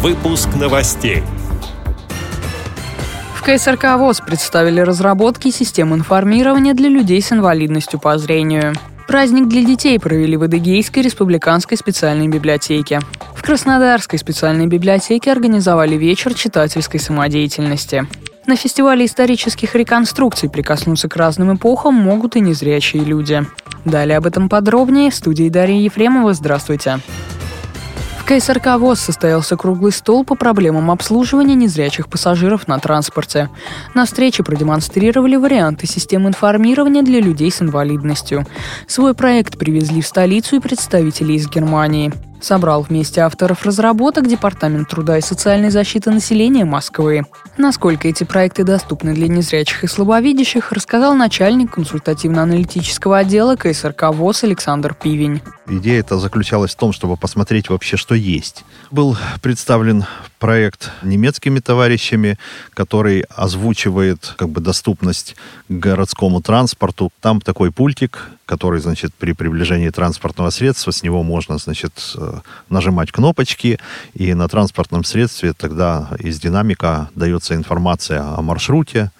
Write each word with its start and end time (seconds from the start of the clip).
Выпуск 0.00 0.50
новостей. 0.54 1.24
В 3.34 3.42
КСРК 3.42 3.96
ВОЗ 3.96 4.20
представили 4.20 4.80
разработки 4.80 5.50
систем 5.50 5.92
информирования 5.92 6.72
для 6.72 6.88
людей 6.88 7.20
с 7.20 7.32
инвалидностью 7.32 7.98
по 7.98 8.16
зрению. 8.16 8.74
Праздник 9.08 9.48
для 9.48 9.64
детей 9.64 9.98
провели 9.98 10.36
в 10.36 10.44
Адыгейской 10.44 11.02
республиканской 11.02 11.76
специальной 11.76 12.28
библиотеке. 12.28 13.00
В 13.34 13.42
Краснодарской 13.42 14.20
специальной 14.20 14.68
библиотеке 14.68 15.32
организовали 15.32 15.96
вечер 15.96 16.32
читательской 16.32 17.00
самодеятельности. 17.00 18.06
На 18.46 18.54
фестивале 18.54 19.04
исторических 19.04 19.74
реконструкций 19.74 20.48
прикоснуться 20.48 21.08
к 21.08 21.16
разным 21.16 21.56
эпохам 21.56 21.94
могут 21.94 22.36
и 22.36 22.40
незрячие 22.40 23.02
люди. 23.02 23.44
Далее 23.84 24.18
об 24.18 24.26
этом 24.26 24.48
подробнее 24.48 25.10
в 25.10 25.14
студии 25.16 25.48
Дарья 25.48 25.80
Ефремова. 25.80 26.34
Здравствуйте. 26.34 27.00
КСРК 28.28 28.76
ВОЗ 28.76 29.00
состоялся 29.00 29.56
круглый 29.56 29.90
стол 29.90 30.22
по 30.22 30.34
проблемам 30.34 30.90
обслуживания 30.90 31.54
незрячих 31.54 32.10
пассажиров 32.10 32.68
на 32.68 32.78
транспорте. 32.78 33.48
На 33.94 34.04
встрече 34.04 34.42
продемонстрировали 34.42 35.36
варианты 35.36 35.86
систем 35.86 36.28
информирования 36.28 37.02
для 37.02 37.22
людей 37.22 37.50
с 37.50 37.62
инвалидностью. 37.62 38.44
Свой 38.86 39.14
проект 39.14 39.56
привезли 39.56 40.02
в 40.02 40.06
столицу 40.06 40.56
и 40.56 40.60
представители 40.60 41.32
из 41.32 41.48
Германии. 41.48 42.12
Собрал 42.40 42.82
вместе 42.82 43.20
авторов 43.22 43.64
разработок 43.64 44.26
Департамент 44.26 44.88
труда 44.88 45.18
и 45.18 45.20
социальной 45.20 45.70
защиты 45.70 46.10
населения 46.10 46.64
Москвы. 46.64 47.24
Насколько 47.56 48.08
эти 48.08 48.24
проекты 48.24 48.64
доступны 48.64 49.14
для 49.14 49.28
незрячих 49.28 49.84
и 49.84 49.86
слабовидящих, 49.86 50.72
рассказал 50.72 51.14
начальник 51.14 51.72
консультативно-аналитического 51.74 53.18
отдела 53.18 53.56
КСРК 53.56 54.10
ВОЗ 54.12 54.44
Александр 54.44 54.94
Пивень. 54.94 55.42
Идея 55.66 56.00
это 56.00 56.18
заключалась 56.18 56.72
в 56.72 56.76
том, 56.76 56.92
чтобы 56.92 57.16
посмотреть 57.16 57.68
вообще, 57.68 57.96
что 57.96 58.14
есть. 58.14 58.64
Был 58.90 59.16
представлен 59.42 60.04
проект 60.38 60.90
немецкими 61.02 61.58
товарищами, 61.58 62.38
который 62.74 63.22
озвучивает 63.34 64.34
как 64.36 64.48
бы 64.48 64.60
доступность 64.60 65.36
к 65.68 65.72
городскому 65.72 66.40
транспорту. 66.40 67.10
Там 67.20 67.40
такой 67.40 67.72
пультик, 67.72 68.30
который, 68.46 68.80
значит, 68.80 69.12
при 69.14 69.32
приближении 69.32 69.90
транспортного 69.90 70.50
средства, 70.50 70.90
с 70.90 71.02
него 71.02 71.22
можно, 71.22 71.58
значит, 71.58 71.92
э, 72.16 72.27
нажимать 72.68 73.12
кнопочки, 73.12 73.78
и 74.14 74.34
на 74.34 74.48
транспортном 74.48 75.04
средстве 75.04 75.52
тогда 75.52 76.10
из 76.18 76.40
динамика 76.40 77.10
дается 77.14 77.54
информация 77.54 78.22
о 78.22 78.42
маршруте. 78.42 79.10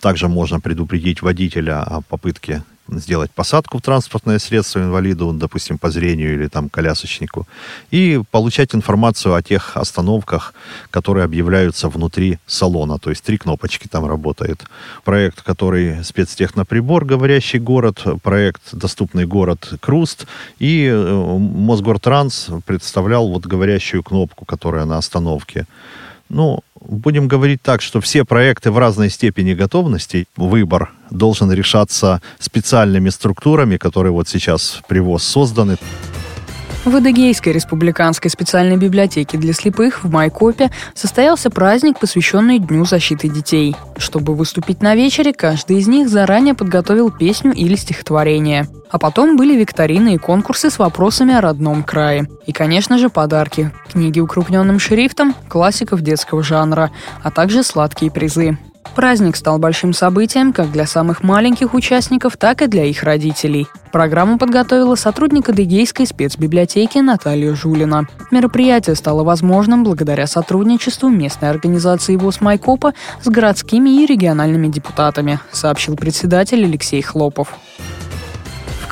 Также 0.00 0.28
можно 0.28 0.60
предупредить 0.60 1.22
водителя 1.22 1.82
о 1.82 2.00
попытке 2.00 2.62
сделать 2.98 3.30
посадку 3.30 3.78
в 3.78 3.82
транспортное 3.82 4.38
средство 4.38 4.80
инвалиду, 4.80 5.32
допустим, 5.32 5.78
по 5.78 5.90
зрению 5.90 6.34
или 6.34 6.48
там 6.48 6.68
колясочнику, 6.68 7.46
и 7.90 8.20
получать 8.30 8.74
информацию 8.74 9.34
о 9.34 9.42
тех 9.42 9.76
остановках, 9.76 10.54
которые 10.90 11.24
объявляются 11.24 11.88
внутри 11.88 12.38
салона, 12.46 12.98
то 12.98 13.10
есть 13.10 13.24
три 13.24 13.38
кнопочки 13.38 13.88
там 13.88 14.06
работает. 14.06 14.64
Проект, 15.04 15.42
который 15.42 16.04
спецтехноприбор, 16.04 17.04
говорящий 17.04 17.58
город, 17.58 18.04
проект 18.22 18.74
доступный 18.74 19.26
город 19.26 19.74
Круст, 19.80 20.26
и 20.58 20.86
э, 20.86 21.38
Мосгортранс 21.38 22.50
представлял 22.64 23.28
вот 23.28 23.46
говорящую 23.46 24.02
кнопку, 24.02 24.44
которая 24.44 24.84
на 24.84 24.98
остановке. 24.98 25.66
Ну, 26.34 26.60
будем 26.80 27.28
говорить 27.28 27.60
так, 27.60 27.82
что 27.82 28.00
все 28.00 28.24
проекты 28.24 28.70
в 28.70 28.78
разной 28.78 29.10
степени 29.10 29.52
готовности, 29.52 30.26
выбор 30.34 30.90
должен 31.10 31.52
решаться 31.52 32.22
специальными 32.38 33.10
структурами, 33.10 33.76
которые 33.76 34.12
вот 34.12 34.28
сейчас 34.28 34.80
при 34.88 35.00
ВОЗ 35.00 35.24
созданы. 35.24 35.76
В 36.84 36.96
Адыгейской 36.96 37.52
республиканской 37.52 38.28
специальной 38.28 38.76
библиотеке 38.76 39.38
для 39.38 39.52
слепых 39.52 40.02
в 40.02 40.10
Майкопе 40.10 40.68
состоялся 40.94 41.48
праздник, 41.48 42.00
посвященный 42.00 42.58
Дню 42.58 42.84
защиты 42.84 43.28
детей. 43.28 43.76
Чтобы 43.96 44.34
выступить 44.34 44.82
на 44.82 44.96
вечере, 44.96 45.32
каждый 45.32 45.78
из 45.78 45.86
них 45.86 46.08
заранее 46.08 46.54
подготовил 46.54 47.12
песню 47.12 47.52
или 47.52 47.76
стихотворение. 47.76 48.66
А 48.90 48.98
потом 48.98 49.36
были 49.36 49.56
викторины 49.56 50.16
и 50.16 50.18
конкурсы 50.18 50.70
с 50.70 50.80
вопросами 50.80 51.32
о 51.34 51.40
родном 51.40 51.84
крае. 51.84 52.28
И, 52.46 52.52
конечно 52.52 52.98
же, 52.98 53.10
подарки. 53.10 53.70
Книги 53.92 54.18
укрупненным 54.18 54.80
шрифтом, 54.80 55.36
классиков 55.48 56.00
детского 56.00 56.42
жанра, 56.42 56.90
а 57.22 57.30
также 57.30 57.62
сладкие 57.62 58.10
призы. 58.10 58.58
Праздник 58.94 59.36
стал 59.36 59.58
большим 59.58 59.94
событием 59.94 60.52
как 60.52 60.70
для 60.70 60.86
самых 60.86 61.22
маленьких 61.22 61.72
участников, 61.72 62.36
так 62.36 62.60
и 62.60 62.66
для 62.66 62.84
их 62.84 63.02
родителей. 63.02 63.66
Программу 63.90 64.38
подготовила 64.38 64.96
сотрудник 64.96 65.48
Адыгейской 65.48 66.06
спецбиблиотеки 66.06 66.98
Наталья 66.98 67.54
Жулина. 67.54 68.06
Мероприятие 68.30 68.94
стало 68.94 69.24
возможным 69.24 69.82
благодаря 69.82 70.26
сотрудничеству 70.26 71.08
местной 71.08 71.50
организации 71.50 72.16
ВОЗ 72.16 72.40
Майкопа 72.40 72.92
с 73.22 73.28
городскими 73.28 74.02
и 74.02 74.06
региональными 74.06 74.68
депутатами, 74.68 75.40
сообщил 75.52 75.96
председатель 75.96 76.64
Алексей 76.64 77.00
Хлопов. 77.02 77.54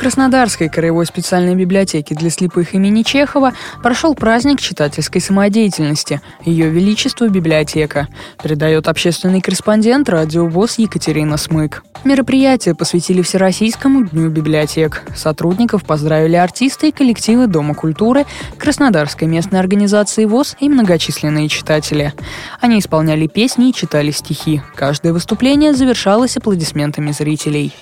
Краснодарской 0.00 0.70
краевой 0.70 1.04
специальной 1.04 1.54
библиотеке 1.54 2.14
для 2.14 2.30
слепых 2.30 2.72
имени 2.72 3.02
Чехова 3.02 3.52
прошел 3.82 4.14
праздник 4.14 4.58
читательской 4.58 5.20
самодеятельности 5.20 6.22
«Ее 6.42 6.70
Величество 6.70 7.28
библиотека», 7.28 8.08
передает 8.42 8.88
общественный 8.88 9.42
корреспондент 9.42 10.08
радио 10.08 10.46
ВОЗ 10.46 10.78
Екатерина 10.78 11.36
Смык. 11.36 11.82
Мероприятие 12.04 12.74
посвятили 12.74 13.20
Всероссийскому 13.20 14.08
дню 14.08 14.30
библиотек. 14.30 15.02
Сотрудников 15.14 15.84
поздравили 15.84 16.36
артисты 16.36 16.88
и 16.88 16.92
коллективы 16.92 17.46
Дома 17.46 17.74
культуры, 17.74 18.24
Краснодарской 18.56 19.28
местной 19.28 19.60
организации 19.60 20.24
ВОЗ 20.24 20.56
и 20.60 20.70
многочисленные 20.70 21.50
читатели. 21.50 22.14
Они 22.62 22.78
исполняли 22.78 23.26
песни 23.26 23.68
и 23.68 23.74
читали 23.74 24.12
стихи. 24.12 24.62
Каждое 24.74 25.12
выступление 25.12 25.74
завершалось 25.74 26.38
аплодисментами 26.38 27.12
зрителей. 27.12 27.74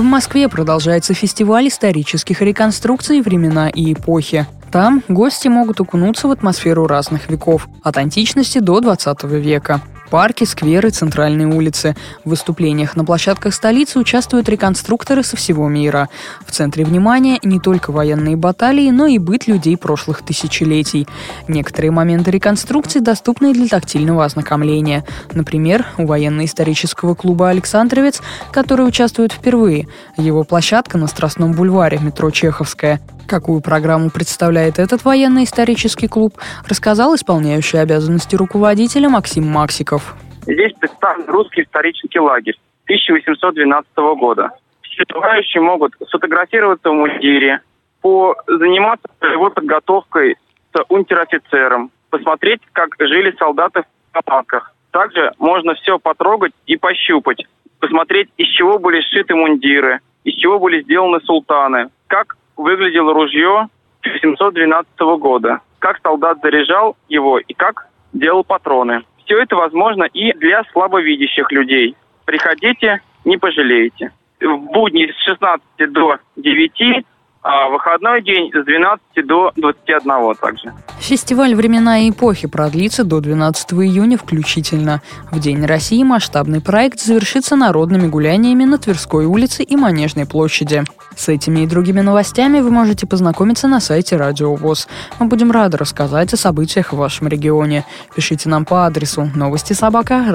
В 0.00 0.02
Москве 0.02 0.48
продолжается 0.48 1.12
фестиваль 1.12 1.68
исторических 1.68 2.40
реконструкций 2.40 3.20
времена 3.20 3.68
и 3.68 3.92
эпохи. 3.92 4.46
Там 4.72 5.02
гости 5.08 5.48
могут 5.48 5.78
окунуться 5.78 6.26
в 6.26 6.30
атмосферу 6.30 6.86
разных 6.86 7.28
веков, 7.28 7.68
от 7.82 7.98
античности 7.98 8.60
до 8.60 8.80
20 8.80 9.24
века. 9.24 9.82
Парки, 10.10 10.42
скверы, 10.42 10.90
центральные 10.90 11.46
улицы. 11.46 11.94
В 12.24 12.30
выступлениях 12.30 12.96
на 12.96 13.04
площадках 13.04 13.54
столицы 13.54 14.00
участвуют 14.00 14.48
реконструкторы 14.48 15.22
со 15.22 15.36
всего 15.36 15.68
мира. 15.68 16.08
В 16.44 16.50
центре 16.50 16.84
внимания 16.84 17.38
не 17.44 17.60
только 17.60 17.92
военные 17.92 18.36
баталии, 18.36 18.90
но 18.90 19.06
и 19.06 19.18
быт 19.18 19.46
людей 19.46 19.76
прошлых 19.76 20.22
тысячелетий. 20.22 21.06
Некоторые 21.46 21.92
моменты 21.92 22.32
реконструкции 22.32 22.98
доступны 22.98 23.54
для 23.54 23.68
тактильного 23.68 24.24
ознакомления. 24.24 25.04
Например, 25.32 25.86
у 25.96 26.06
военно-исторического 26.06 27.14
клуба 27.14 27.50
«Александровец», 27.50 28.20
который 28.50 28.86
участвует 28.86 29.32
впервые. 29.32 29.86
Его 30.16 30.42
площадка 30.42 30.98
на 30.98 31.06
Страстном 31.06 31.52
бульваре, 31.52 31.98
метро 31.98 32.30
Чеховская. 32.32 33.00
Какую 33.30 33.60
программу 33.62 34.10
представляет 34.10 34.80
этот 34.80 35.04
военно-исторический 35.04 36.08
клуб, 36.08 36.32
рассказал 36.68 37.14
исполняющий 37.14 37.76
обязанности 37.76 38.34
руководителя 38.34 39.08
Максим 39.08 39.46
Максиков. 39.46 40.16
Здесь 40.42 40.72
представлен 40.80 41.28
русский 41.28 41.62
исторический 41.62 42.18
лагерь 42.18 42.58
1812 42.86 43.88
года. 44.18 44.50
Все 44.82 45.04
желающие 45.08 45.62
могут 45.62 45.92
сфотографироваться 46.08 46.90
в 46.90 46.94
мундире, 46.94 47.60
заниматься 48.02 49.06
боевой 49.20 49.52
подготовкой 49.52 50.36
с 50.74 50.84
унтер-офицером, 50.88 51.92
посмотреть, 52.10 52.62
как 52.72 52.96
жили 52.98 53.32
солдаты 53.38 53.84
в 54.12 54.24
палатках. 54.24 54.74
Также 54.90 55.30
можно 55.38 55.74
все 55.74 56.00
потрогать 56.00 56.52
и 56.66 56.76
пощупать, 56.76 57.46
посмотреть, 57.78 58.28
из 58.38 58.48
чего 58.48 58.80
были 58.80 59.00
сшиты 59.02 59.36
мундиры, 59.36 60.00
из 60.24 60.34
чего 60.34 60.58
были 60.58 60.82
сделаны 60.82 61.20
султаны, 61.20 61.90
как 62.08 62.36
выглядело 62.60 63.14
ружье 63.14 63.68
712 64.02 65.00
года, 65.18 65.60
как 65.78 65.98
солдат 66.02 66.38
заряжал 66.42 66.96
его 67.08 67.38
и 67.38 67.54
как 67.54 67.88
делал 68.12 68.44
патроны. 68.44 69.02
Все 69.24 69.40
это 69.40 69.56
возможно 69.56 70.04
и 70.04 70.32
для 70.34 70.62
слабовидящих 70.72 71.50
людей. 71.52 71.96
Приходите, 72.24 73.00
не 73.24 73.36
пожалеете. 73.36 74.12
В 74.40 74.58
будни 74.72 75.10
с 75.10 75.24
16 75.24 75.92
до 75.92 76.18
9 76.36 77.04
а 77.42 77.68
выходной 77.70 78.22
день 78.22 78.50
с 78.52 78.64
12 78.64 79.26
до 79.26 79.52
21 79.56 80.34
также. 80.34 80.72
Фестиваль 80.98 81.54
«Времена 81.54 82.00
и 82.00 82.10
эпохи» 82.10 82.46
продлится 82.46 83.02
до 83.02 83.20
12 83.20 83.72
июня 83.72 84.18
включительно. 84.18 85.00
В 85.30 85.40
День 85.40 85.64
России 85.64 86.02
масштабный 86.02 86.60
проект 86.60 87.00
завершится 87.00 87.56
народными 87.56 88.08
гуляниями 88.08 88.64
на 88.64 88.78
Тверской 88.78 89.24
улице 89.24 89.62
и 89.62 89.76
Манежной 89.76 90.26
площади. 90.26 90.84
С 91.16 91.28
этими 91.28 91.60
и 91.60 91.66
другими 91.66 92.00
новостями 92.00 92.60
вы 92.60 92.70
можете 92.70 93.06
познакомиться 93.06 93.68
на 93.68 93.80
сайте 93.80 94.16
Радио 94.16 94.54
ВОЗ. 94.54 94.88
Мы 95.18 95.26
будем 95.26 95.50
рады 95.50 95.78
рассказать 95.78 96.32
о 96.34 96.36
событиях 96.36 96.92
в 96.92 96.96
вашем 96.96 97.28
регионе. 97.28 97.84
Пишите 98.14 98.48
нам 98.48 98.64
по 98.64 98.86
адресу 98.86 99.30
новости 99.34 99.72
собака 99.72 100.26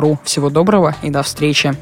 ру. 0.00 0.18
Всего 0.24 0.50
доброго 0.50 0.94
и 1.02 1.10
до 1.10 1.22
встречи. 1.22 1.74